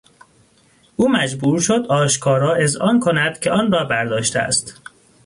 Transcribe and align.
او 0.95 1.11
مجبور 1.11 1.59
شد 1.59 1.85
آشکارا 1.89 2.53
اذعان 2.55 2.99
کند 2.99 3.39
که 3.39 3.51
آنرا 3.51 3.83
برداشته 3.83 4.39
است. 4.39 4.81